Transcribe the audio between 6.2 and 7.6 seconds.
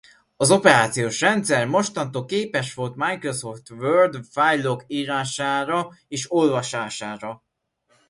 olvasására.